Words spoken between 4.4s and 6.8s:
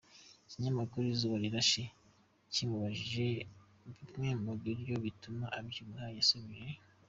mu biryo bituma abyibuha yasubije.